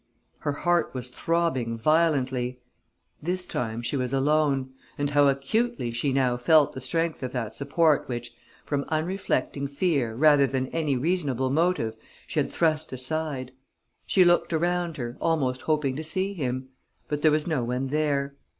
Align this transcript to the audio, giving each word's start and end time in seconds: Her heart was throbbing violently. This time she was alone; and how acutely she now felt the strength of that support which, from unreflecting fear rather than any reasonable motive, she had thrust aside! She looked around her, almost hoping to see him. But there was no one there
Her 0.39 0.53
heart 0.53 0.95
was 0.95 1.09
throbbing 1.09 1.77
violently. 1.77 2.59
This 3.21 3.45
time 3.45 3.83
she 3.83 3.95
was 3.95 4.11
alone; 4.13 4.71
and 4.97 5.11
how 5.11 5.27
acutely 5.27 5.91
she 5.91 6.11
now 6.11 6.37
felt 6.37 6.73
the 6.73 6.81
strength 6.81 7.21
of 7.21 7.33
that 7.33 7.53
support 7.53 8.09
which, 8.09 8.33
from 8.65 8.83
unreflecting 8.89 9.67
fear 9.67 10.15
rather 10.15 10.47
than 10.47 10.69
any 10.69 10.97
reasonable 10.97 11.51
motive, 11.51 11.95
she 12.25 12.39
had 12.39 12.49
thrust 12.49 12.91
aside! 12.91 13.51
She 14.07 14.25
looked 14.25 14.53
around 14.53 14.97
her, 14.97 15.17
almost 15.21 15.61
hoping 15.61 15.95
to 15.97 16.03
see 16.03 16.33
him. 16.33 16.69
But 17.07 17.21
there 17.21 17.29
was 17.29 17.45
no 17.45 17.63
one 17.63 17.89
there 17.89 18.33